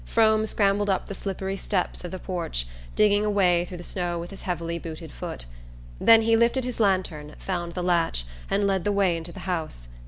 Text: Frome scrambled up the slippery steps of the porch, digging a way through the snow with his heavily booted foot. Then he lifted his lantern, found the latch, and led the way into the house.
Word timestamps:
Frome 0.03 0.47
scrambled 0.47 0.89
up 0.89 1.05
the 1.05 1.13
slippery 1.13 1.55
steps 1.55 2.03
of 2.03 2.09
the 2.09 2.17
porch, 2.17 2.65
digging 2.95 3.23
a 3.23 3.29
way 3.29 3.63
through 3.65 3.77
the 3.77 3.83
snow 3.83 4.17
with 4.17 4.31
his 4.31 4.41
heavily 4.41 4.79
booted 4.79 5.11
foot. 5.11 5.45
Then 5.99 6.23
he 6.23 6.35
lifted 6.35 6.63
his 6.65 6.79
lantern, 6.79 7.35
found 7.37 7.73
the 7.73 7.83
latch, 7.83 8.25
and 8.49 8.65
led 8.65 8.83
the 8.83 8.91
way 8.91 9.15
into 9.15 9.31
the 9.31 9.41
house. 9.41 9.89